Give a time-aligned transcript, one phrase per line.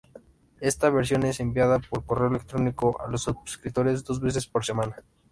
[0.61, 4.95] Esta versión es enviada por correo electrónico a los suscriptores dos veces por semana.